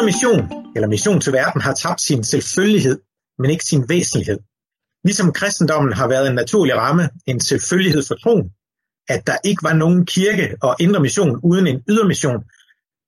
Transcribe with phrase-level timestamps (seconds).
[0.00, 2.98] ydre mission, eller mission til verden, har tabt sin selvfølgelighed,
[3.38, 4.38] men ikke sin væsentlighed.
[5.04, 8.50] Ligesom kristendommen har været en naturlig ramme, en selvfølgelighed for troen,
[9.08, 12.44] at der ikke var nogen kirke og indre mission uden en ydre mission,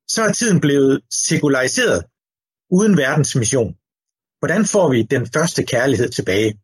[0.09, 2.05] så er tiden blevet sekulariseret
[2.71, 3.75] uden verdens mission.
[4.41, 6.55] Hvordan får vi den første kærlighed tilbage?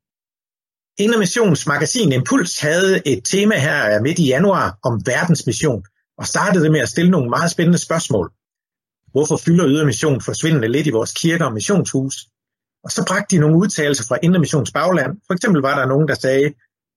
[0.98, 5.84] Indre Missions magasin Impuls havde et tema her midt i januar om verdens mission,
[6.18, 8.32] og startede med at stille nogle meget spændende spørgsmål.
[9.18, 12.14] Hvorfor fylder ydermission forsvindende lidt i vores kirker og missionshus?
[12.84, 15.12] Og så bragte de nogle udtalelser fra Indre Missions bagland.
[15.26, 16.48] For eksempel var der nogen, der sagde,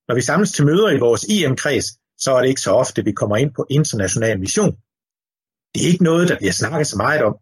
[0.08, 1.88] når vi samles til møder i vores IM-kreds,
[2.24, 4.74] så er det ikke så ofte, vi kommer ind på international mission.
[5.74, 7.36] Det er ikke noget, der bliver snakket så meget om.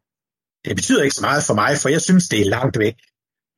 [0.66, 2.96] Det betyder ikke så meget for mig, for jeg synes, det er langt væk.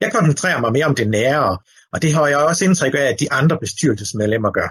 [0.02, 1.58] Jeg koncentrerer mig mere om det nære,
[1.94, 4.70] og det har jeg også indtryk af, at de andre bestyrelsesmedlemmer gør.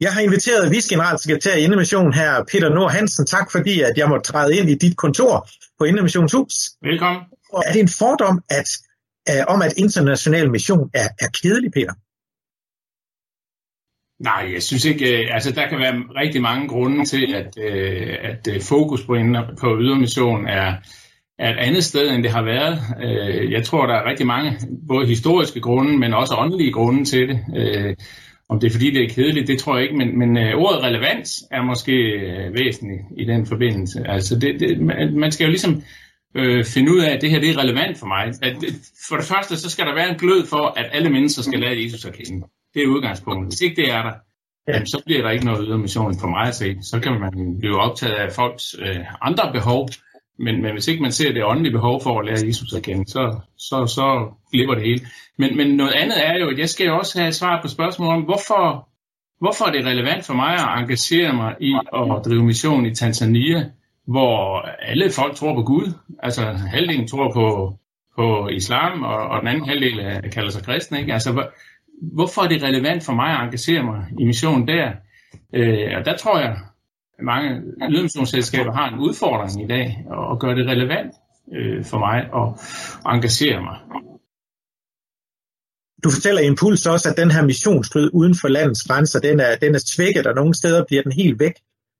[0.00, 3.26] Jeg har inviteret vicegeneralsekretær i Indemission her, Peter Nord Hansen.
[3.26, 5.48] Tak fordi, at jeg måtte træde ind i dit kontor
[5.78, 6.54] på Indemisionshus.
[6.82, 7.22] Velkommen.
[7.66, 8.68] Er det en fordom at,
[9.30, 11.94] uh, om, at international mission er, er kedelig, Peter?
[14.20, 15.24] Nej, jeg synes ikke.
[15.24, 19.14] Øh, altså, der kan være rigtig mange grunde til, at, øh, at øh, fokus på,
[19.60, 20.74] på ydermission er,
[21.38, 22.78] er et andet sted, end det har været.
[23.50, 27.38] Jeg tror, der er rigtig mange, både historiske grunde, men også åndelige grunde til det.
[28.48, 31.44] Om det er fordi, det er kedeligt, det tror jeg ikke, men, men ordet relevans
[31.50, 31.92] er måske
[32.52, 34.04] væsentligt i den forbindelse.
[34.06, 34.80] Altså, det, det,
[35.12, 35.82] man skal jo ligesom
[36.36, 38.26] øh, finde ud af, at det her det er relevant for mig.
[38.26, 38.56] At,
[39.08, 41.82] for det første, så skal der være en glød for, at alle mennesker skal lære
[41.82, 42.46] Jesus at kende.
[42.74, 43.50] Det er udgangspunktet.
[43.50, 44.12] Hvis ikke det er der,
[44.68, 44.72] ja.
[44.72, 46.76] jamen, så bliver der ikke noget ydre mission for mig at se.
[46.82, 49.88] Så kan man blive optaget af folks øh, andre behov,
[50.38, 53.10] men, men hvis ikke man ser det åndelige behov for at lære Jesus at kende,
[53.10, 55.00] så, så, så glipper det hele.
[55.38, 58.14] Men, men noget andet er jo, at jeg skal jo også have svar på spørgsmålet
[58.14, 58.88] om, hvorfor,
[59.40, 63.70] hvorfor er det relevant for mig at engagere mig i at drive mission i Tanzania,
[64.06, 65.92] hvor alle folk tror på Gud.
[66.22, 67.78] Altså halvdelen tror på,
[68.16, 71.00] på islam, og, og den anden halvdel kalder sig kristne.
[71.00, 71.12] Ikke?
[71.12, 71.48] Altså,
[72.12, 74.92] hvorfor er det relevant for mig at engagere mig i missionen der?
[75.52, 76.56] Øh, og der tror jeg,
[77.22, 81.14] mange ydermissionsselskaber har en udfordring i dag, og gøre det relevant
[81.52, 82.46] øh, for mig at,
[83.14, 83.78] engagere mig.
[86.04, 89.56] Du fortæller i Impuls også, at den her missionsstød uden for landets grænser, den er,
[89.56, 91.52] den er svækket, og nogle steder bliver den helt væk.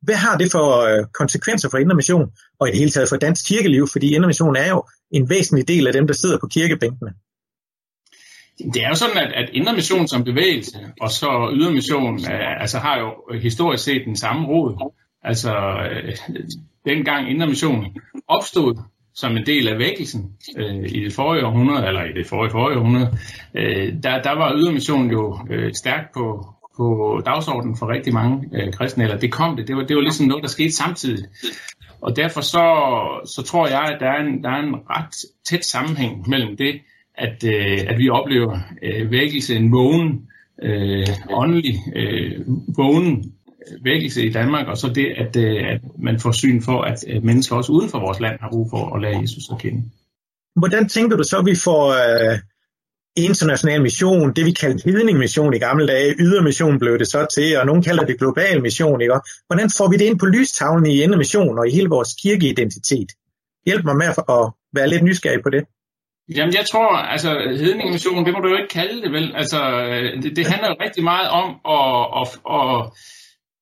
[0.03, 3.17] Hvad har det for øh, konsekvenser for Indre Mission, og i det hele taget for
[3.17, 3.89] dansk kirkeliv?
[3.93, 7.13] Fordi Indre Mission er jo en væsentlig del af dem, der sidder på kirkebænkene.
[8.59, 12.63] Det er jo sådan, at, at indre mission som bevægelse, og så ydre mission, øh,
[12.63, 14.93] altså har jo historisk set den samme rod.
[15.25, 15.53] Altså,
[15.91, 16.17] øh,
[16.85, 17.87] dengang indre mission
[18.29, 18.75] opstod
[19.15, 22.79] som en del af vækkelsen øh, i det forrige århundrede, eller i det forrige forrige
[22.79, 23.19] århundrede,
[23.55, 26.47] øh, der, der var ydermissionen jo øh, stærkt på,
[26.77, 29.69] på dagsordenen for rigtig mange øh, kristne, eller det kom det.
[29.69, 31.25] Det var, det var ligesom noget, der skete samtidig.
[32.01, 32.65] Og derfor så,
[33.35, 35.15] så tror jeg, at der er, en, der er en ret
[35.45, 36.81] tæt sammenhæng mellem det,
[37.15, 40.29] at, øh, at vi oplever øh, vækkelse, en vågen,
[40.63, 42.41] øh, åndelig øh,
[42.77, 43.34] vågen
[43.83, 47.25] vækkelse i Danmark, og så det, at, øh, at man får syn for, at øh,
[47.25, 49.83] mennesker også uden for vores land har brug for at lære Jesus at kende.
[50.57, 52.39] Hvordan tænker du så, at vi får øh,
[53.17, 57.67] international mission, det vi kaldte hedningmission i gamle dage, ydermission blev det så til, og
[57.67, 59.15] nogen kalder det global mission, ikke?
[59.47, 63.11] Hvordan får vi det ind på lystavlen i mission og i hele vores kirkeidentitet?
[63.67, 65.65] Hjælp mig med at være lidt nysgerrig på det.
[66.29, 69.37] Jamen jeg tror, altså hedningemission, det må du jo ikke kalde det vel.
[69.37, 69.61] Altså
[70.23, 72.71] det, det handler jo rigtig meget om at, at, at,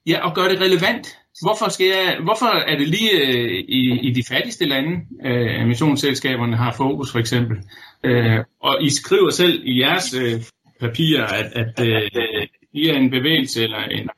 [0.07, 1.19] ja, og gøre det relevant.
[1.43, 6.57] Hvorfor, skal jeg, hvorfor er det lige øh, i, i de fattigste lande, øh, missionsselskaberne
[6.57, 7.57] har fokus for eksempel?
[8.05, 10.43] Øh, og I skriver selv i jeres øh,
[10.81, 14.09] papirer, at, at øh, I er en bevægelse, eller en,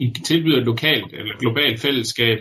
[0.00, 2.38] I tilbyder et lokalt eller globalt fællesskab,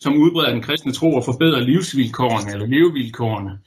[0.00, 3.58] som udbreder den kristne tro og forbedrer livsvilkårene eller levevilkårene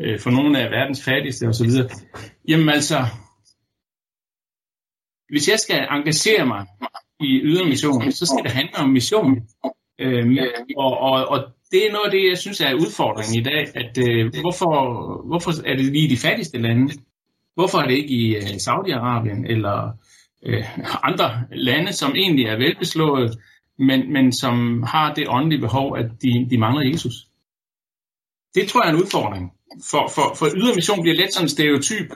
[0.00, 1.70] øh, for nogle af verdens fattigste osv.
[2.48, 2.98] Jamen altså,
[5.28, 6.66] hvis jeg skal engagere mig
[7.20, 9.48] i ydermission, så skal det handle om mission.
[9.98, 10.38] Øhm,
[10.76, 13.98] og, og, og det er noget af det, jeg synes er udfordringen i dag, at
[14.08, 14.72] øh, hvorfor,
[15.26, 16.92] hvorfor er det lige de fattigste lande?
[17.54, 19.92] Hvorfor er det ikke i øh, Saudi-Arabien eller
[20.46, 20.64] øh,
[21.02, 23.38] andre lande, som egentlig er velbeslået,
[23.78, 27.14] men, men som har det åndelige behov, at de, de mangler Jesus?
[28.54, 29.52] Det tror jeg er en udfordring
[29.90, 32.06] for, for, for ydermission mission bliver let sådan en stereotyp,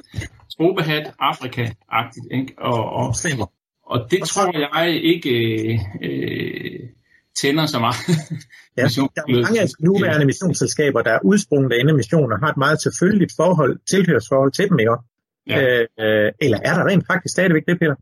[0.49, 2.55] strobehat, Afrika-agtigt, ikke?
[2.59, 3.17] Og, og,
[3.91, 5.33] og det tror jeg ikke
[6.03, 6.81] øh,
[7.41, 7.97] tænder så meget.
[8.77, 8.83] ja,
[9.17, 12.83] der er mange af nuværende missionsselskaber, der er udsprunget af mission og har et meget
[12.83, 14.97] selvfølgeligt forhold, tilhørsforhold til dem, ikke?
[15.47, 15.85] Ja.
[16.05, 17.95] Øh, eller er der rent faktisk stadigvæk det, Peter?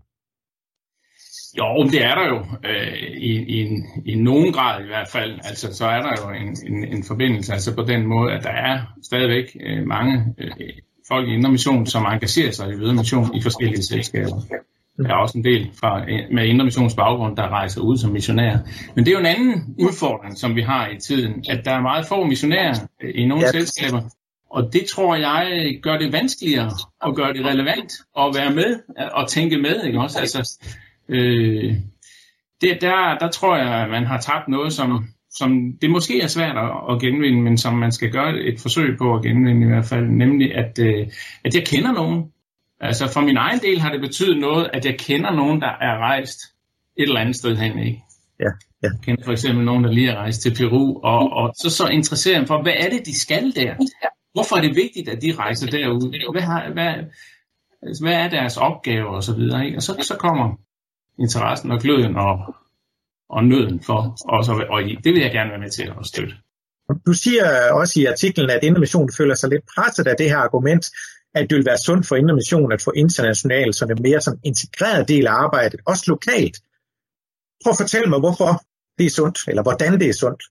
[1.59, 2.39] Jo, det er der jo
[2.71, 2.97] øh,
[3.31, 5.33] i, i, i nogen grad i hvert fald.
[5.45, 8.51] Altså, så er der jo en, en, en forbindelse, altså på den måde, at der
[8.51, 10.51] er stadigvæk øh, mange øh,
[11.09, 14.43] folk i Indre Mission, som engagerer sig i Ydre Mission i forskellige selskaber.
[14.97, 18.59] Der er også en del fra, med Indre Missions baggrund, der rejser ud som missionærer.
[18.95, 21.81] Men det er jo en anden udfordring, som vi har i tiden, at der er
[21.81, 23.51] meget få missionærer øh, i nogle ja.
[23.51, 24.03] selskaber,
[24.51, 26.71] og det tror jeg gør det vanskeligere
[27.07, 28.79] at gøre det relevant at være med
[29.13, 29.85] og tænke med.
[29.85, 30.21] Ikke også?
[30.21, 30.67] Altså,
[31.09, 31.75] øh,
[32.61, 36.27] det, der, der tror jeg, at man har tabt noget, som, som det måske er
[36.27, 39.69] svært at, at genvinde, men som man skal gøre et forsøg på at genvinde i
[39.69, 41.07] hvert fald, nemlig at, øh,
[41.45, 42.25] at jeg kender nogen.
[42.81, 45.99] Altså for min egen del har det betydet noget, at jeg kender nogen, der er
[45.99, 46.41] rejst
[46.97, 47.79] et eller andet sted hen.
[47.79, 48.03] Ikke?
[48.41, 48.51] Ja, ja.
[48.83, 51.87] Jeg kender for eksempel nogen, der lige er rejst til Peru, og, og så, så
[51.89, 53.75] interesserer jeg mig for, hvad er det, de skal der?
[54.33, 56.33] Hvorfor er det vigtigt, at de rejser derud?
[56.33, 56.95] Hvad, har, hvad,
[58.01, 59.67] hvad er deres opgave og så videre?
[59.67, 59.79] Ikke?
[59.79, 60.57] Og så, så kommer
[61.19, 62.55] interessen og gløden og,
[63.29, 66.35] og nøden for os, og, og det vil jeg gerne være med til at støtte.
[67.07, 70.87] Du siger også i artiklen, at Indermission føler sig lidt presset af det her argument,
[71.37, 75.09] at det vil være sundt for Indermission at få internationalt som en mere som integreret
[75.09, 76.57] del af arbejdet, også lokalt.
[77.63, 78.51] Prøv at fortælle mig, hvorfor
[78.99, 80.43] det er sundt, eller hvordan det er sundt.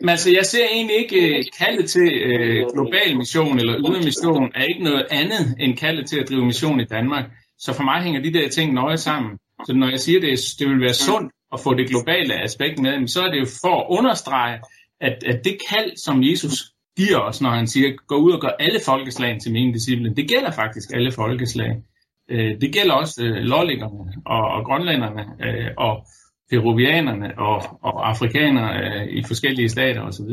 [0.00, 4.50] Men altså, jeg ser egentlig ikke øh, kaldet til øh, global mission eller ydre mission
[4.54, 7.24] er ikke noget andet end kaldet til at drive mission i Danmark.
[7.58, 9.38] Så for mig hænger de der ting nøje sammen.
[9.66, 13.08] Så når jeg siger, det, det vil være sundt at få det globale aspekt med,
[13.08, 14.60] så er det jo for at understrege,
[15.00, 18.48] at, at det kald, som Jesus giver os, når han siger, gå ud og gør
[18.48, 21.82] alle folkeslag til mine disciple, det gælder faktisk alle folkeslag.
[22.28, 26.06] Øh, det gælder også øh, lolliggerne og, og grønlænderne øh, og
[26.50, 30.30] peruvianerne og, og afrikanere øh, i forskellige stater osv.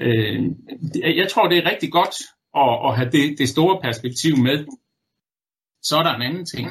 [0.00, 0.42] Øh,
[1.16, 2.14] jeg tror, det er rigtig godt
[2.56, 4.66] at, at have det, det store perspektiv med.
[5.82, 6.70] Så er der en anden ting,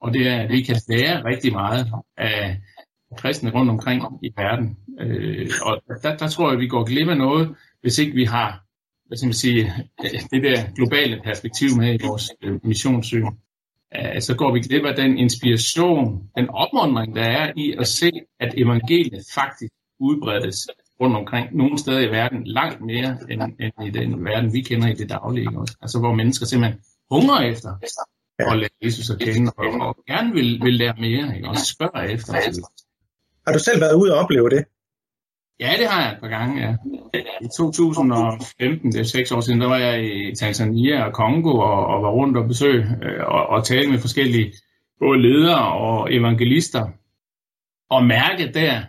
[0.00, 1.86] og det er, at vi kan lære rigtig meget
[2.16, 2.60] af
[3.16, 4.76] kristne rundt omkring i verden.
[5.00, 8.62] Øh, og der, der tror jeg, vi går glip af noget, hvis ikke vi har
[9.06, 9.72] hvad skal man sige,
[10.30, 13.26] det der globale perspektiv med i vores øh, missionssyn
[13.96, 18.10] øh, så går vi glip af den inspiration, den opmuntring, der er i at se,
[18.40, 20.68] at evangeliet faktisk udbredes
[21.00, 24.88] rundt omkring nogle steder i verden langt mere end, end i den verden, vi kender
[24.88, 25.58] i det daglige.
[25.58, 25.76] Også.
[25.82, 26.80] Altså hvor mennesker simpelthen
[27.10, 27.70] hungrer efter
[28.38, 31.48] at lære Jesus at kende, og, og gerne vil, vil lære mere, ikke?
[31.48, 32.32] og spørge efter.
[33.46, 34.64] Har du selv været ude og opleve det?
[35.60, 36.74] Ja, det har jeg et par gange, ja.
[37.42, 41.86] I 2015, det er seks år siden, der var jeg i Tanzania og Kongo og,
[41.86, 44.52] og var rundt og besøg øh, og, og tale med forskellige
[44.98, 46.86] både ledere og evangelister
[47.90, 48.82] og mærke der,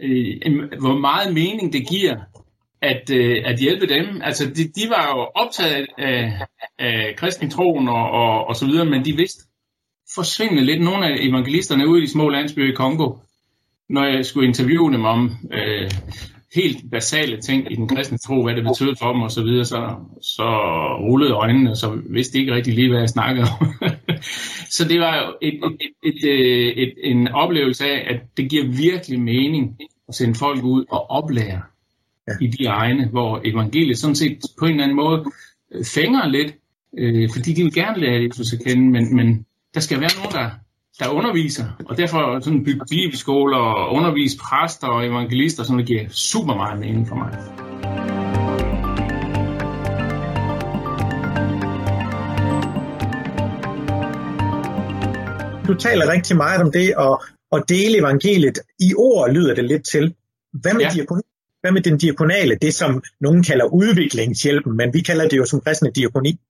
[0.00, 2.16] øh, hvor meget mening det giver
[2.82, 4.20] at, øh, at hjælpe dem.
[4.22, 6.46] Altså, de, de var jo optaget af,
[6.78, 9.44] af kristentroen og, og, og så videre, men de vidste
[10.14, 13.12] forsvindende lidt nogle af evangelisterne ude i de små landsbyer i Kongo,
[13.88, 15.90] når jeg skulle interviewe dem om øh,
[16.54, 19.64] helt basale ting i den kristne tro, hvad det betød for dem osv., så, videre,
[19.64, 20.48] så, så
[21.00, 23.68] rullede øjnene, så vidste ikke rigtig lige, hvad jeg snakkede om.
[24.76, 28.50] så det var jo et, et, et, et, øh, et, en oplevelse af, at det
[28.50, 29.76] giver virkelig mening
[30.08, 31.62] at sende folk ud og oplære
[32.28, 32.32] ja.
[32.40, 35.24] i de egne, hvor evangeliet sådan set på en eller anden måde
[35.74, 36.54] øh, fænger lidt,
[36.98, 40.32] øh, fordi de vil gerne lære Jesus at kende, men, men der skal være nogen,
[40.32, 40.50] der
[40.98, 46.08] der underviser, og derfor sådan bygge bibelskoler og undervise præster og evangelister, sådan det giver
[46.08, 47.32] super meget mening for mig.
[55.68, 57.18] Du taler rigtig meget om det at,
[57.52, 58.58] at dele evangeliet.
[58.80, 60.14] I ord lyder det lidt til.
[60.52, 60.90] Hvad med, ja.
[60.94, 61.22] diakoni?
[61.60, 65.60] Hvad med den diakonale, det som nogen kalder udviklingshjælpen, men vi kalder det jo som
[65.60, 66.40] kristne diakoni?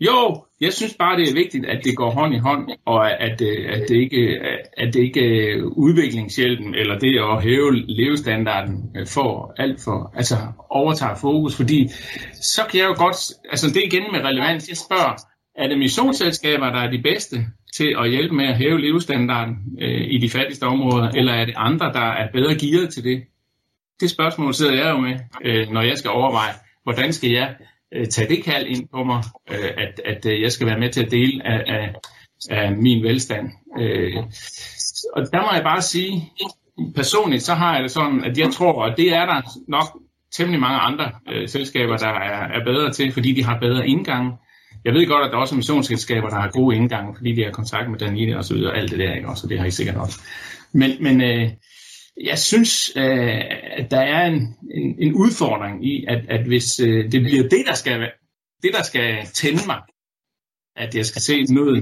[0.00, 3.40] Jo, jeg synes bare, det er vigtigt, at det går hånd i hånd, og at,
[3.40, 4.38] øh, at det ikke
[4.76, 10.34] at det ikke øh, udviklingshjælpen eller det at hæve levestandarden øh, får alt for, altså
[10.70, 11.88] overtager fokus, fordi
[12.32, 13.16] så kan jeg jo godt,
[13.50, 15.14] altså det igen med relevans, jeg spørger,
[15.56, 17.36] er det missionsselskaber, der er de bedste
[17.76, 21.54] til at hjælpe med at hæve levestandarden øh, i de fattigste områder, eller er det
[21.56, 23.22] andre, der er bedre gearet til det?
[24.00, 26.52] Det spørgsmål sidder jeg jo med, øh, når jeg skal overveje,
[26.84, 27.54] hvordan skal jeg
[27.94, 30.90] øh, tage det kald ind på mig, øh, at, at øh, jeg skal være med
[30.90, 31.94] til at dele af, af,
[32.50, 33.50] af min velstand.
[33.80, 34.16] Øh,
[35.12, 36.32] og der må jeg bare sige,
[36.94, 40.02] personligt så har jeg det sådan, at jeg tror, at det er der nok
[40.36, 44.32] temmelig mange andre øh, selskaber, der er, er bedre til, fordi de har bedre indgang.
[44.84, 47.50] Jeg ved godt, at der også er missionsselskaber, der har gode indgang, fordi de har
[47.50, 49.28] kontakt med Daniel og så videre, alt det der, ikke?
[49.28, 50.20] Også, det har I sikkert også.
[50.72, 51.50] Men, men øh,
[52.24, 53.42] jeg synes, øh,
[53.78, 57.64] at der er en, en, en udfordring i, at, at hvis øh, det bliver det,
[57.66, 58.10] der skal
[58.62, 59.80] det, der skal tænde mig,
[60.76, 61.76] at jeg skal se nød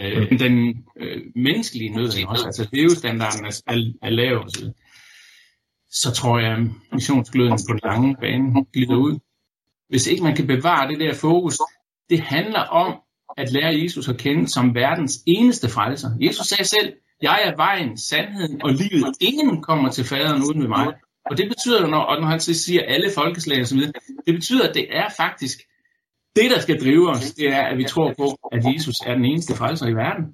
[0.00, 2.46] Øh, den øh, menneskelige nød, også?
[2.46, 4.72] altså levestandarden er, er, er lav, så,
[5.90, 9.18] så tror jeg, at missionsgløden på den lange bane glider ud.
[9.88, 11.58] Hvis ikke man kan bevare det der fokus,
[12.10, 13.00] det handler om
[13.36, 16.10] at lære Jesus at kende som verdens eneste frelser.
[16.20, 19.16] Jesus sagde selv, jeg er vejen, sandheden og livet.
[19.20, 20.86] Ingen kommer til faderen uden ved mig.
[21.30, 23.92] Og det betyder jo, når, og når han siger alle folkeslag videre,
[24.26, 25.58] det betyder, at det er faktisk
[26.36, 29.24] det, der skal drive os, det er, at vi tror på, at Jesus er den
[29.24, 30.24] eneste frelser i verden.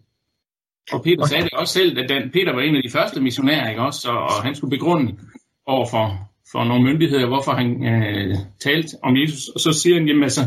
[0.92, 3.70] Og Peter sagde det også selv, at den, Peter var en af de første missionærer,
[3.70, 4.10] ikke også?
[4.10, 5.18] Og, og han skulle begrunde
[5.66, 9.48] over for, for nogle myndigheder, hvorfor han øh, talte om Jesus.
[9.48, 10.40] Og så siger han, jamen altså,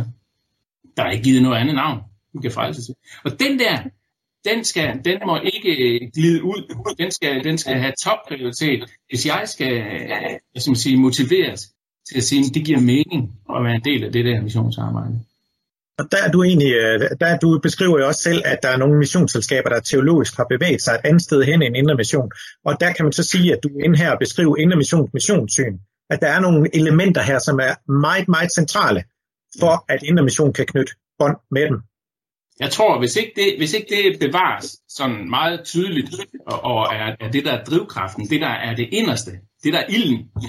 [0.98, 2.00] der er ikke givet noget andet navn,
[2.33, 2.95] du kan frelse til.
[3.25, 3.77] Og den der,
[4.45, 6.93] den, skal, den må ikke glide ud.
[6.98, 8.89] Den skal, den skal have topprioritet.
[9.10, 9.74] Hvis jeg skal
[10.55, 11.62] jeg skal sige, motiveres
[12.10, 13.21] til at sige, at det giver mening
[13.55, 15.19] at være en del af det der missionsarbejde.
[16.00, 18.77] Og der er du egentlig, øh, der du beskriver jo også selv, at der er
[18.77, 22.31] nogle missionsselskaber, der teologisk har bevæget sig et andet sted hen end indre mission.
[22.65, 25.13] Og der kan man så sige, at du er inde her og beskriver indre missions
[25.13, 25.77] missionssyn.
[26.10, 29.03] At der er nogle elementer her, som er meget, meget centrale
[29.60, 31.77] for, at indre mission kan knytte bånd med dem.
[32.60, 36.10] Jeg tror, hvis ikke det, hvis ikke det bevares sådan meget tydeligt,
[36.46, 39.31] og, og er, er det, der er drivkraften, det, der er det inderste,
[39.63, 40.48] det, der er ilden, ja.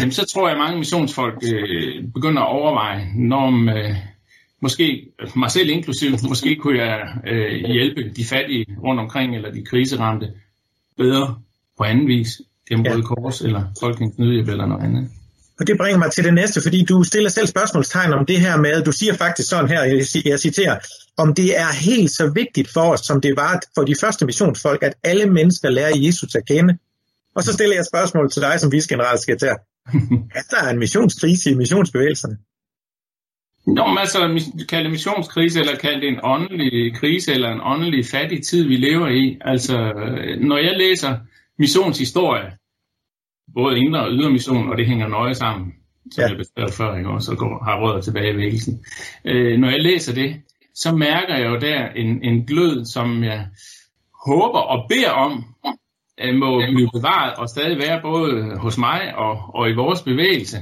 [0.00, 3.96] jamen, så tror jeg, at mange missionsfolk øh, begynder at overveje, når øh,
[4.60, 5.06] måske,
[5.36, 10.32] mig selv inklusiv, måske kunne jeg øh, hjælpe de fattige rundt omkring, eller de kriseramte,
[10.96, 11.38] bedre
[11.78, 12.92] på anden vis, gennem ja.
[12.92, 15.10] Røde Kors, eller Folkens Nødhjælp, eller noget andet.
[15.60, 18.56] Og det bringer mig til det næste, fordi du stiller selv spørgsmålstegn om det her
[18.56, 19.82] med, du siger faktisk sådan her,
[20.24, 20.78] jeg citerer,
[21.16, 24.82] om det er helt så vigtigt for os, som det var for de første missionsfolk,
[24.82, 26.78] at alle mennesker lærer Jesus at kende.
[27.34, 29.54] Og så stiller jeg spørgsmål til dig som vicegeneralsekretær.
[30.38, 32.36] Er der en missionskrise i missionsbevægelserne?
[33.66, 34.18] Nå, men altså,
[34.68, 38.76] kald det missionskrise, eller kald det en åndelig krise, eller en åndelig fattig tid, vi
[38.76, 39.38] lever i.
[39.40, 39.76] Altså,
[40.40, 41.16] når jeg læser
[41.58, 42.52] missionshistorie,
[43.58, 45.72] både indre og ydre mission, og det hænger nøje sammen,
[46.12, 46.28] som ja.
[46.28, 47.10] jeg beskrev før, ikke?
[47.10, 48.84] og går, har rødder tilbage i vækkelsen.
[49.24, 50.36] Øh, når jeg læser det,
[50.74, 53.46] så mærker jeg jo der en, en glød, som jeg
[54.26, 55.44] håber og beder om,
[56.18, 60.56] at må blive bevaret og stadig være både hos mig og, og i vores bevægelse,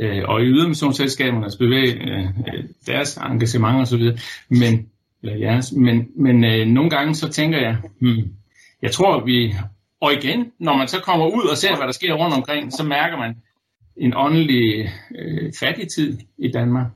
[0.00, 4.02] øh, og i ydermissionsselskabernes bevægelse, øh, deres engagement osv.,
[4.48, 4.88] men,
[5.22, 8.34] eller jeres, men, men øh, nogle gange så tænker jeg, hmm,
[8.82, 9.54] jeg tror, vi
[10.00, 12.82] og igen, når man så kommer ud og ser, hvad der sker rundt omkring, så
[12.82, 13.36] mærker man
[13.96, 16.86] en åndelig øh, fattig tid i Danmark.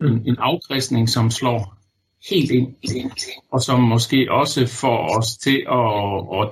[0.00, 1.76] En, en afkristning, som slår
[2.30, 2.74] helt ind,
[3.52, 6.48] og som måske også får os til at, at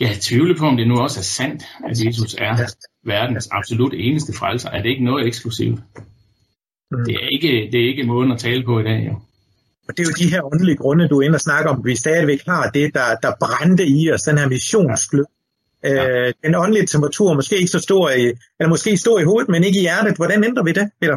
[0.00, 2.56] ja, tvivle på, om det nu også er sandt, at Jesus er
[3.04, 4.70] verdens absolut eneste frelser.
[4.70, 5.80] Er det ikke noget eksklusivt?
[6.90, 7.04] Mm.
[7.06, 9.20] Det er ikke, det er ikke måden at tale på i dag, jo.
[9.88, 11.96] Og det er jo de her åndelige grunde, du er inde og snakker om, vi
[11.96, 15.24] stadigvæk har det, der, der brændte i os, den her missionsglød.
[15.84, 16.08] Ja.
[16.08, 18.24] Øh, den åndelige temperatur måske ikke så stor i,
[18.58, 20.16] eller måske stor i hovedet, men ikke i hjertet.
[20.16, 21.16] Hvordan ændrer vi det, Peter?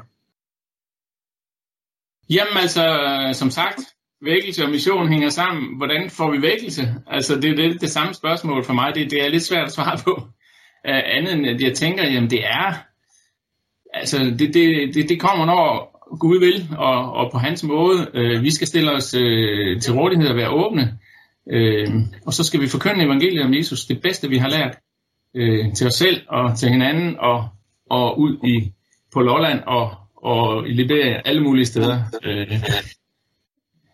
[2.30, 2.86] Jamen altså,
[3.34, 3.80] som sagt,
[4.22, 5.78] vækkelse og mission hænger sammen.
[5.78, 6.96] Hvordan får vi vækkelse?
[7.08, 8.96] Altså, det er det, det samme spørgsmål for mig.
[8.96, 10.12] Det, det er lidt svært at svare på.
[10.90, 12.74] Uh, andet end, at jeg tænker, jamen det er,
[13.94, 18.08] altså, det, det, det, det kommer, når Gud vil, og, og på hans måde.
[18.14, 20.98] Øh, vi skal stille os øh, til rådighed og være åbne,
[21.52, 21.88] øh,
[22.26, 24.78] og så skal vi forkynde evangeliet om Jesus, det bedste vi har lært,
[25.36, 27.48] øh, til os selv og til hinanden, og,
[27.90, 28.72] og ud i
[29.14, 32.00] på Lolland og, og i Liberia, alle mulige steder.
[32.24, 32.64] Øh,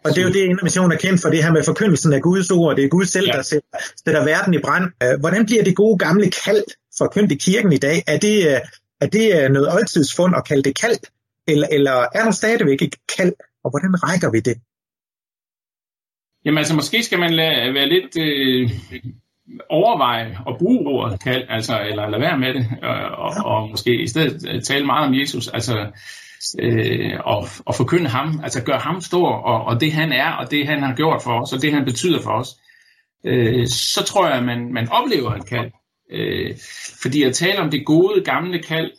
[0.03, 2.51] og det er jo det, Indre er kendt for, det her med forkyndelsen af Guds
[2.51, 2.75] ord.
[2.75, 3.31] Det er Gud selv, ja.
[3.31, 4.85] der sætter, sætter verden i brand.
[5.03, 6.63] Øh, hvordan bliver det gode gamle kald
[6.97, 8.03] forkyndt i kirken i dag?
[8.07, 8.59] Er det, øh,
[9.01, 10.97] er det noget oldtidsfund at kalde det kald?
[11.51, 14.57] Eller, eller er der stadigvæk et kald, og hvordan rækker vi det?
[16.45, 18.69] Jamen altså, måske skal man lade, være lidt øh,
[19.69, 24.01] overveje at bruge ordet kald, altså, eller lade være med det, og, og, og måske
[24.01, 25.91] i stedet tale meget om Jesus, altså,
[26.59, 30.51] øh, og, og forkynde ham, altså gøre ham stor, og, og det han er, og
[30.51, 32.49] det han har gjort for os, og det han betyder for os,
[33.25, 35.71] øh, så tror jeg, at man, man oplever et kald.
[36.11, 36.55] Øh,
[37.01, 38.91] fordi at tale om det gode, gamle kald,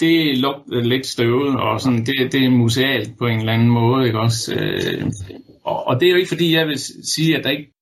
[0.00, 4.06] det lugter lidt støvet, og sådan, det, det er musealt på en eller anden måde,
[4.06, 4.54] ikke også?
[4.54, 5.12] Øh,
[5.64, 6.78] og, og det er jo ikke fordi, jeg vil
[7.14, 7.72] sige, at der ikke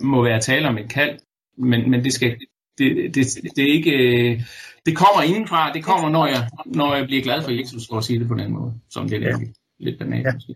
[0.00, 1.18] må være tale om et kald,
[1.58, 2.36] men, men det skal,
[2.78, 4.44] det, det, det er ikke,
[4.86, 8.04] det kommer indenfra, det kommer, når jeg, når jeg bliver glad for Jesus, for at
[8.04, 9.36] sige det på den måde, som det er ja.
[9.78, 10.32] lidt banalt ja.
[10.34, 10.54] måske.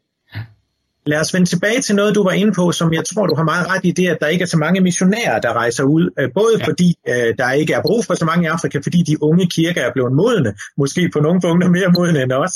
[1.07, 3.45] Lad os vende tilbage til noget, du var inde på, som jeg tror, du har
[3.45, 6.11] meget ret i, det at der ikke er så mange missionærer, der rejser ud.
[6.19, 6.67] Øh, både ja.
[6.67, 9.83] fordi øh, der ikke er brug for så mange i Afrika, fordi de unge kirker
[9.83, 12.55] er blevet modne, måske på nogle punkter mere modne end os.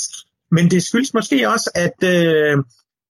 [0.51, 2.57] Men det skyldes måske også, at, øh,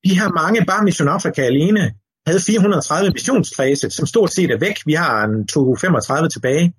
[0.06, 1.94] de her mange, bare Mission Afrika alene,
[2.28, 4.78] havde 430 missionskredse, som stort set er væk.
[4.86, 6.74] Vi har en 235 tilbage.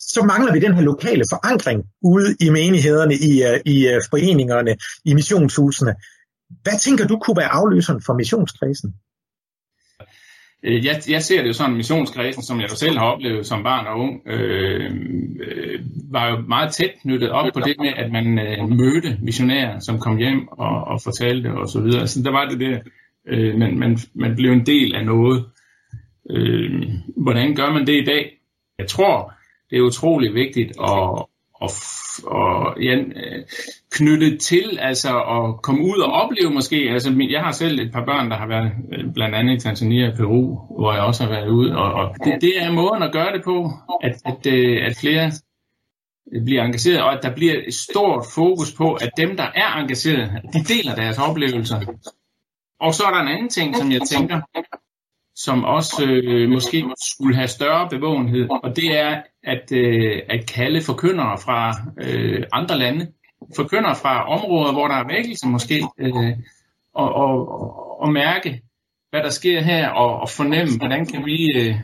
[0.00, 4.76] Så mangler vi den her lokale forankring ude i menighederne, i, øh, i øh, foreningerne,
[5.04, 5.94] i missionshusene.
[6.62, 8.94] Hvad tænker du kunne være afløseren for missionskredsen?
[10.62, 13.62] Øh, jeg, jeg ser det jo sådan, missionskredsen, som jeg jo selv har oplevet som
[13.62, 14.90] barn og ung, øh,
[15.40, 15.80] øh,
[16.10, 19.98] var jo meget tæt knyttet op på det med, at man øh, mødte missionærer, som
[19.98, 22.06] kom hjem og, og fortalte og så videre.
[22.06, 22.78] Så der var det der,
[23.28, 25.44] øh, man, man, man blev en del af noget.
[26.30, 26.82] Øh,
[27.16, 28.30] hvordan gør man det i dag?
[28.78, 29.32] Jeg tror,
[29.70, 31.26] det er utrolig vigtigt at,
[31.62, 31.70] at,
[32.40, 32.96] at ja,
[33.90, 36.76] knytte til, altså at komme ud og opleve måske.
[36.76, 40.10] Altså, jeg har selv et par børn, der har været øh, blandt andet i Tanzania
[40.10, 43.12] og Peru, hvor jeg også har været ude, og, og det, det er måden at
[43.12, 43.70] gøre det på,
[44.02, 45.30] at, at, øh, at flere
[46.44, 50.30] bliver engageret, og at der bliver et stort fokus på, at dem, der er engageret,
[50.52, 51.80] de deler deres oplevelser.
[52.80, 54.40] Og så er der en anden ting, som jeg tænker,
[55.36, 60.82] som også øh, måske skulle have større bevågenhed, og det er at, øh, at kalde
[60.82, 63.12] forkyndere fra øh, andre lande,
[63.56, 66.38] forkyndere fra områder, hvor der er vækkelse måske, øh,
[66.94, 68.62] og, og, og mærke,
[69.10, 71.74] hvad der sker her, og, og fornemme, hvordan kan vi øh,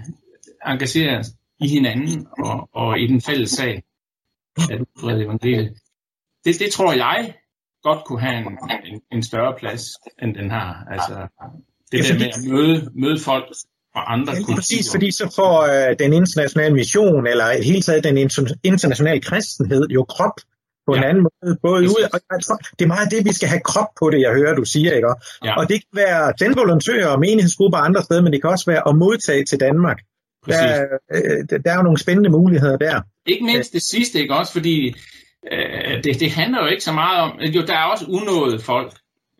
[0.66, 1.26] engagere os
[1.60, 3.82] i hinanden og, og i den fælles sag
[4.70, 5.78] at udbrede evangeliet.
[6.44, 7.34] Det, det tror jeg
[7.82, 9.82] godt kunne have en, en, en større plads,
[10.22, 10.86] end den har.
[10.90, 11.28] Altså,
[11.92, 13.44] det ja, der med at møde, møde folk
[13.94, 14.56] fra andre ja, kulturer.
[14.56, 18.16] Præcis, fordi så får øh, den internationale mission, eller i hele taget den
[18.64, 20.36] internationale kristenhed, jo krop
[20.86, 21.00] på ja.
[21.00, 21.58] en anden måde.
[21.62, 24.20] Både ud, og jeg tror, det er meget det, vi skal have krop på det,
[24.20, 24.92] jeg hører, du siger.
[24.92, 25.08] Ikke?
[25.44, 25.54] Ja.
[25.58, 28.88] Og det kan være den volontører og menighedsgrupper andre steder, men det kan også være
[28.88, 29.98] at modtage til Danmark.
[30.46, 33.00] Der, øh, der er jo nogle spændende muligheder der.
[33.26, 34.52] Ikke mindst det sidste, ikke også?
[34.52, 34.94] Fordi
[35.52, 37.40] øh, det, det handler jo ikke så meget om...
[37.40, 38.92] Jo, der er også unåede folk.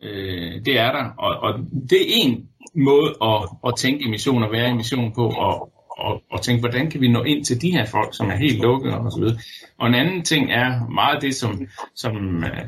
[0.03, 1.05] Øh, det er der.
[1.17, 5.71] Og, og det er en måde at, at tænke emission og være emission på, og,
[5.97, 8.61] og, og tænke, hvordan kan vi nå ind til de her folk, som er helt
[8.61, 9.37] lukkede og så videre.
[9.79, 12.63] Og en anden ting er meget det, som, som øh,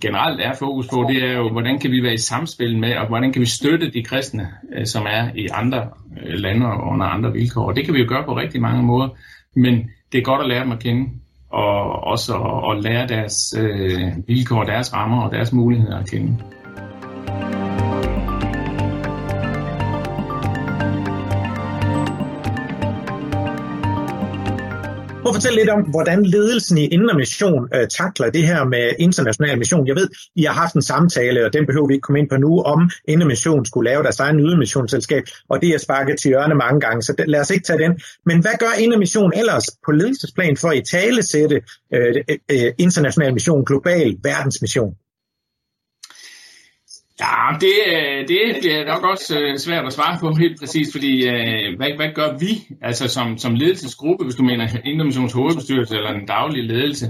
[0.00, 3.06] generelt er fokus på, det er jo, hvordan kan vi være i samspil med, og
[3.06, 5.88] hvordan kan vi støtte de kristne, øh, som er i andre
[6.22, 7.66] øh, lande og under andre vilkår.
[7.68, 9.08] Og det kan vi jo gøre på rigtig mange måder,
[9.56, 11.10] men det er godt at lære dem at kende,
[11.50, 16.38] og også at, at lære deres øh, vilkår, deres rammer og deres muligheder at kende.
[25.26, 28.92] Prøv at fortælle lidt om, hvordan ledelsen i Indre Mission øh, takler det her med
[28.98, 29.86] international mission.
[29.86, 32.36] Jeg ved, I har haft en samtale, og den behøver vi ikke komme ind på
[32.36, 36.54] nu, om Indre Mission skulle lave deres egen ydermissionsselskab, og det er sparket til hjørne
[36.54, 38.00] mange gange, så lad os ikke tage den.
[38.26, 41.60] Men hvad gør Indre Mission ellers på ledelsesplan for at i tale sætte
[41.94, 44.94] øh, øh, øh, international mission, global verdensmission?
[47.20, 47.72] Ja, det,
[48.28, 52.08] det bliver nok også øh, svært at svare på helt præcis, fordi øh, hvad, hvad
[52.14, 57.06] gør vi altså som, som ledelsesgruppe, hvis du mener Indomissions hovedbestyrelse eller den daglige ledelse,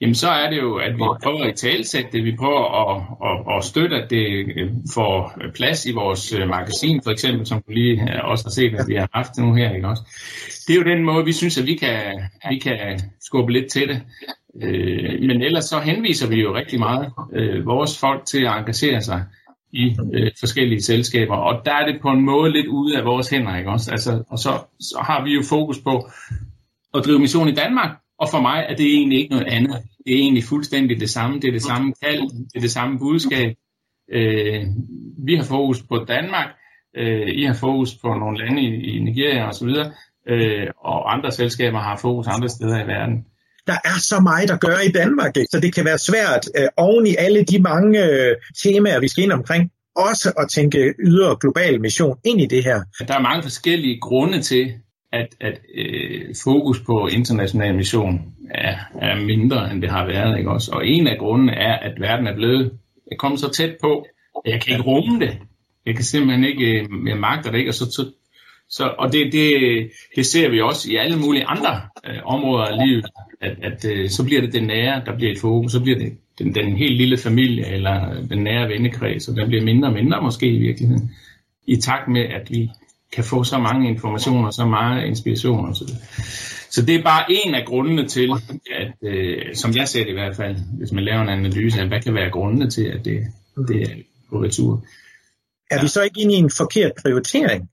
[0.00, 3.56] jamen så er det jo, at vi prøver at talsætte det, vi prøver at, at,
[3.56, 8.24] at støtte, at det øh, får plads i vores magasin, for eksempel, som du lige
[8.24, 10.02] også har set, at vi har haft nu her, ikke også?
[10.66, 12.00] Det er jo den måde, vi synes, at vi kan,
[12.50, 14.02] vi kan skubbe lidt til det.
[15.20, 17.12] Men ellers så henviser vi jo rigtig meget
[17.64, 19.24] vores folk til at engagere sig
[19.72, 23.30] i øh, forskellige selskaber, og der er det på en måde lidt ude af vores
[23.30, 23.90] hænder, ikke også?
[23.90, 26.08] Altså, og så, så har vi jo fokus på
[26.94, 29.76] at drive mission i Danmark, og for mig er det egentlig ikke noget andet.
[30.06, 31.40] Det er egentlig fuldstændig det samme.
[31.40, 33.56] Det er det samme kald, det er det samme budskab.
[34.12, 34.64] Øh,
[35.24, 36.48] vi har fokus på Danmark,
[36.96, 39.68] øh, I har fokus på nogle lande i, i Nigeria osv.,
[40.28, 43.24] øh, og andre selskaber har fokus andre steder i verden
[43.72, 45.48] der er så meget der gør i Danmark, ikke?
[45.50, 49.24] så det kan være svært øh, oven i alle de mange øh, temaer, vi skal
[49.24, 52.80] ind omkring, også at tænke ydre global mission ind i det her.
[53.08, 54.72] Der er mange forskellige grunde til,
[55.12, 58.20] at, at øh, fokus på international mission
[58.54, 60.38] er, er mindre, end det har været.
[60.38, 60.70] Ikke også?
[60.72, 62.72] Og en af grundene er, at verden er blevet
[63.12, 64.06] er kommet så tæt på,
[64.44, 65.38] at jeg kan ikke rumme det.
[65.86, 68.12] Jeg kan simpelthen ikke, øh, jeg magter det ikke, og så, så
[68.70, 69.50] så, og det, det,
[70.16, 73.06] det ser vi også i alle mulige andre øh, områder af livet,
[73.40, 76.16] at, at øh, så bliver det det nære, der bliver et fokus, så bliver det
[76.38, 80.22] den, den helt lille familie eller den nære vennekreds, og den bliver mindre og mindre
[80.22, 81.10] måske i virkeligheden,
[81.66, 82.70] i takt med, at vi
[83.12, 85.94] kan få så mange informationer, så meget inspiration og Så,
[86.70, 88.30] så det er bare en af grundene til,
[88.76, 91.88] at, øh, som jeg ser det i hvert fald, hvis man laver en analyse af,
[91.88, 93.20] hvad kan være grundene til, at det,
[93.68, 93.94] det er
[94.30, 94.84] på retur.
[95.70, 97.70] Er vi så ikke inde i en forkert prioritering?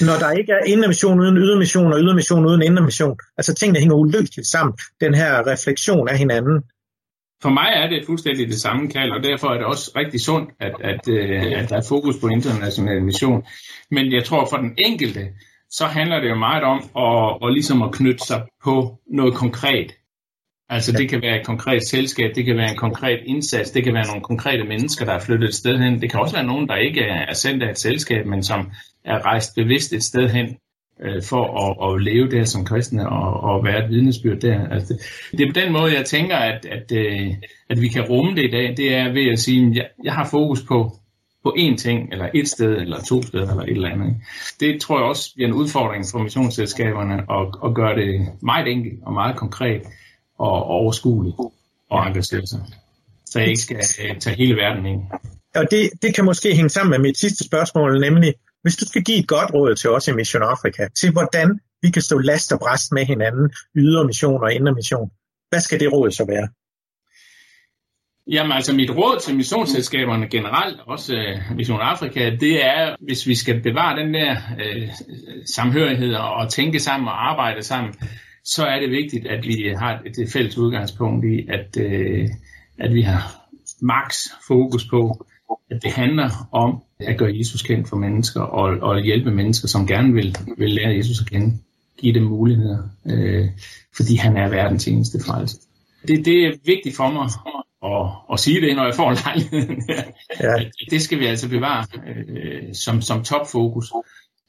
[0.00, 3.16] Når der ikke er indermission uden ydermission og ydermission uden indermission.
[3.38, 6.62] Altså tingene hænger uløseligt sammen, den her refleksion af hinanden.
[7.42, 10.50] for mig er det fuldstændig det samme kald, og derfor er det også rigtig sundt,
[10.60, 13.44] at, at, øh, at der er fokus på international mission.
[13.90, 15.28] Men jeg tror for den enkelte,
[15.70, 19.92] så handler det jo meget om at, at, ligesom at knytte sig på noget konkret.
[20.68, 23.94] Altså det kan være et konkret selskab, det kan være en konkret indsats, det kan
[23.94, 26.00] være nogle konkrete mennesker, der er flyttet et sted hen.
[26.00, 28.70] Det kan også være nogen, der ikke er sendt af et selskab, men som
[29.04, 30.56] er rejst bevidst et sted hen
[31.02, 34.68] øh, for at, at leve der som kristne og, og være et vidnesbyrd der.
[34.68, 37.34] Altså, det, det er på den måde, jeg tænker, at, at, øh,
[37.70, 38.76] at vi kan rumme det i dag.
[38.76, 40.96] Det er ved at sige, at jeg, jeg har fokus på
[41.44, 44.16] på én ting, eller et sted, eller to steder, eller et eller andet.
[44.60, 48.98] Det tror jeg også bliver en udfordring for missionsselskaberne at, at gøre det meget enkelt
[49.02, 49.82] og meget konkret
[50.38, 51.36] og overskueligt
[51.90, 52.60] og engagere sig.
[53.26, 55.00] Så jeg ikke skal øh, tage hele verden ind.
[55.54, 59.02] Og det, det kan måske hænge sammen med mit sidste spørgsmål, nemlig, hvis du skal
[59.02, 62.52] give et godt råd til os i Mission Afrika, til hvordan vi kan stå last
[62.52, 65.10] og bræst med hinanden, ydre mission og indre mission,
[65.48, 66.48] hvad skal det råd så være?
[68.26, 73.34] Jamen altså mit råd til missionsselskaberne generelt, også øh, Mission Afrika, det er, hvis vi
[73.34, 74.88] skal bevare den der øh,
[75.54, 77.94] samhørighed og tænke sammen og arbejde sammen,
[78.44, 82.28] så er det vigtigt, at vi har et, et fælles udgangspunkt i, at, øh,
[82.78, 83.40] at vi har
[83.82, 84.16] max
[84.48, 85.26] fokus på,
[85.70, 89.86] at det handler om at gøre Jesus kendt for mennesker og, og hjælpe mennesker, som
[89.86, 91.58] gerne vil, vil lære Jesus at kende.
[91.98, 93.48] Give dem muligheder, uh,
[93.96, 95.56] fordi han er verdens eneste frelse.
[96.08, 97.28] Det, det er vigtigt for mig
[97.84, 99.82] at, at sige det, når jeg får lejligheden.
[100.40, 100.54] ja.
[100.90, 103.92] Det skal vi altså bevare øh, som, som topfokus.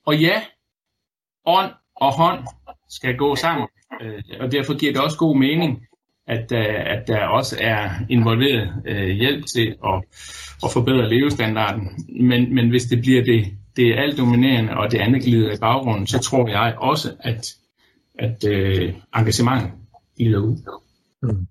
[0.06, 0.42] Og ja,
[1.46, 2.40] ånd og hånd
[2.90, 3.68] skal gå sammen,
[4.02, 5.88] øh, og derfor giver det også god mening,
[6.32, 10.04] at, øh, at der også er involveret øh, hjælp til at,
[10.64, 11.90] at forbedre levestandarden.
[12.22, 15.58] Men, men hvis det bliver det, det er alt dominerende, og det andet glider i
[15.58, 17.54] baggrunden, så tror jeg også, at,
[18.20, 19.72] at øh, engagement
[20.18, 20.58] glider ud.
[21.24, 21.48] Mm.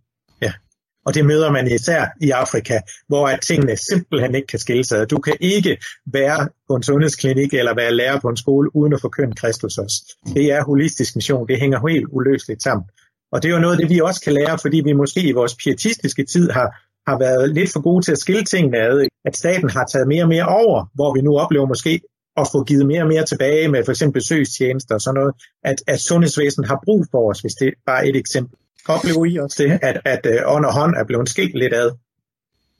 [1.07, 5.11] Og det møder man især i Afrika, hvor at tingene simpelthen ikke kan skille sig.
[5.11, 9.01] Du kan ikke være på en sundhedsklinik eller være lærer på en skole uden at
[9.01, 10.17] forkynde Kristus også.
[10.35, 11.49] Det er holistisk mission.
[11.49, 12.85] Det hænger helt uløseligt sammen.
[13.33, 15.33] Og det er jo noget af det, vi også kan lære, fordi vi måske i
[15.33, 16.69] vores pietistiske tid har,
[17.11, 19.07] har været lidt for gode til at skille tingene ad.
[19.25, 22.01] At staten har taget mere og mere over, hvor vi nu oplever måske
[22.37, 25.79] at få givet mere og mere tilbage med for eksempel besøgstjenester og sådan noget, at,
[25.87, 28.59] at sundhedsvæsenet har brug for os, hvis det er bare et eksempel.
[28.89, 31.91] Oplever I også det, at, at uh, ånd og hånd er blevet skilt lidt ad?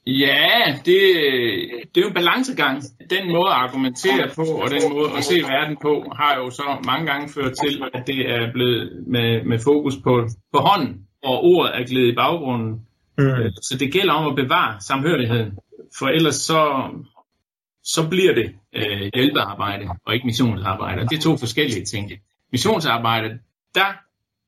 [0.07, 1.01] Ja, det,
[1.95, 2.83] det er jo en balancegang.
[3.09, 6.77] Den måde at argumentere på, og den måde at se verden på, har jo så
[6.85, 11.43] mange gange ført til, at det er blevet med, med fokus på, på hånden, og
[11.43, 12.81] ordet er glædet i baggrunden.
[13.17, 13.23] Mm.
[13.23, 15.57] Øh, så det gælder om at bevare samhørigheden,
[15.99, 16.89] for ellers så,
[17.83, 21.07] så bliver det øh, hjælpearbejde og ikke missionsarbejde.
[21.07, 22.11] Det er to forskellige ting.
[22.51, 23.39] Missionsarbejde,
[23.75, 23.93] der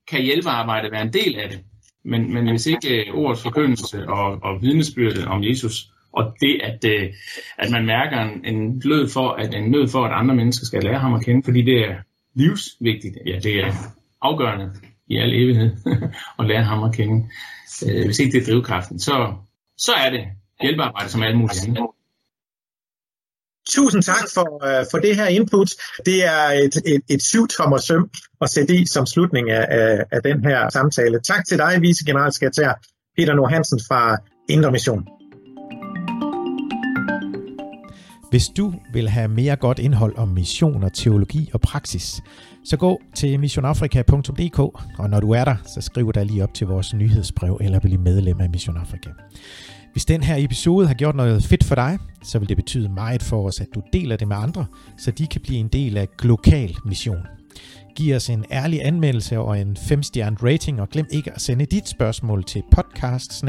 [0.08, 1.60] kan hjælpearbejde være en del af det.
[2.04, 6.84] Men, men hvis ikke øh, ordets forkyndelse og, og vidnesbyrdet om Jesus, og det, at,
[6.84, 7.12] øh,
[7.58, 10.82] at man mærker en, en, lød for, at en nød for, at andre mennesker skal
[10.82, 11.94] lære ham at kende, fordi det er
[12.34, 13.72] livsvigtigt, ja, det er
[14.22, 14.70] afgørende
[15.06, 15.76] i al evighed
[16.38, 17.28] at lære ham at kende.
[17.86, 19.34] Øh, hvis ikke det er drivkraften, så,
[19.78, 20.24] så er det
[20.62, 21.86] hjælpearbejde som alt muligt andet.
[23.68, 25.70] Tusind tak for, uh, for det her input.
[26.06, 30.22] Det er et, et, et syvtommer søm at sætte i som slutning af, af, af
[30.22, 31.20] den her samtale.
[31.20, 32.72] Tak til dig, vicegeneralsekretær
[33.16, 34.16] Peter Nordhansen fra
[34.48, 35.04] Indre Mission.
[38.30, 42.22] Hvis du vil have mere godt indhold om missioner, teologi og praksis,
[42.64, 44.58] så gå til missionafrika.dk,
[44.98, 47.98] og når du er der, så skriv dig lige op til vores nyhedsbrev eller bliv
[48.00, 49.10] medlem af Mission Afrika.
[49.94, 53.22] Hvis den her episode har gjort noget fedt for dig, så vil det betyde meget
[53.22, 54.66] for os, at du deler det med andre,
[54.98, 57.26] så de kan blive en del af Global Mission.
[57.96, 61.88] Giv os en ærlig anmeldelse og en 5-stjernet rating, og glem ikke at sende dit
[61.88, 63.44] spørgsmål til podcast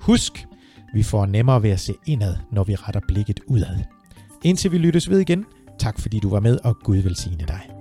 [0.00, 0.46] Husk,
[0.94, 3.78] vi får nemmere ved at se indad, når vi retter blikket udad.
[4.42, 5.44] Indtil vi lyttes ved igen,
[5.78, 7.73] tak fordi du var med, og Gud velsigne dig.